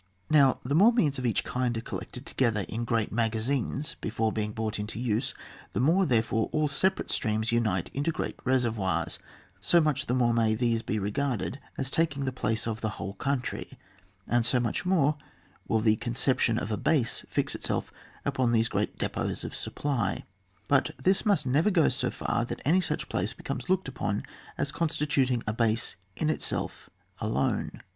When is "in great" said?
2.67-3.11, 7.93-8.39